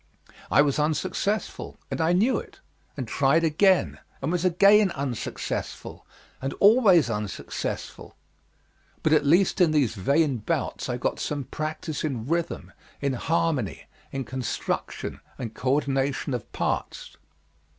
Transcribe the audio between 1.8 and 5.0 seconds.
and I knew it; and tried again, and was again